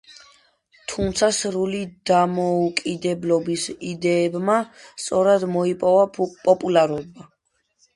[0.93, 1.81] თუმცა სრული
[2.13, 4.59] დამოუკიდებლობის იდეებმა
[4.91, 7.35] სწრაფად მოიპოვა პოპულარობა.